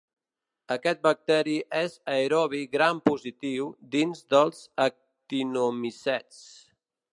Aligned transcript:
Aquest 0.75 1.01
bacteri 1.07 1.57
és 1.79 1.97
aerobi 2.13 2.63
gram-positiu 2.77 3.69
dins 3.97 4.25
dels 4.35 4.65
actinomicets. 4.89 6.45